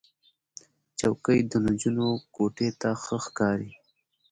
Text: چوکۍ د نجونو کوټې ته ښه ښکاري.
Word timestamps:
چوکۍ 0.99 1.39
د 1.51 1.51
نجونو 1.65 2.07
کوټې 2.35 2.69
ته 2.81 2.89
ښه 3.03 3.17
ښکاري. 3.25 3.71